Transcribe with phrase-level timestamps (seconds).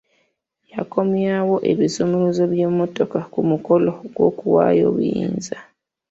[0.73, 5.57] Yakomyawo ebisumuluzo by'emmotoka ku mukolo gw'okuwaayo obuyinza.